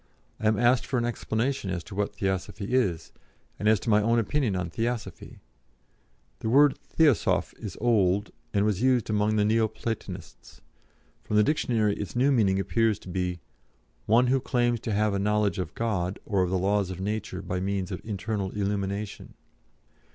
I 0.39 0.47
am 0.47 0.57
asked 0.57 0.83
for 0.87 0.97
an 0.97 1.05
explanation 1.05 1.69
as 1.69 1.83
to 1.83 1.93
what 1.93 2.15
Theosophy 2.15 2.73
is, 2.73 3.11
and 3.59 3.67
as 3.69 3.79
to 3.81 3.89
my 3.91 4.01
own 4.01 4.17
opinion 4.17 4.55
on 4.55 4.67
Theosophy 4.71 5.41
the 6.39 6.49
word 6.49 6.79
'theosoph' 6.79 7.53
is 7.59 7.77
old, 7.79 8.31
and 8.51 8.65
was 8.65 8.81
used 8.81 9.11
among 9.11 9.35
the 9.35 9.45
Neo 9.45 9.67
platonists. 9.67 10.59
From 11.21 11.35
the 11.35 11.43
dictionary 11.43 11.95
its 11.97 12.15
new 12.15 12.31
meaning 12.31 12.59
appears 12.59 12.97
to 12.97 13.09
be, 13.09 13.41
'one 14.07 14.25
who 14.25 14.39
claims 14.39 14.79
to 14.79 14.91
have 14.91 15.13
a 15.13 15.19
knowledge 15.19 15.59
of 15.59 15.75
God, 15.75 16.17
or 16.25 16.41
of 16.41 16.49
the 16.49 16.57
laws 16.57 16.89
of 16.89 16.99
nature 16.99 17.43
by 17.43 17.59
means 17.59 17.91
of 17.91 18.01
internal 18.03 18.49
illumination.' 18.53 19.35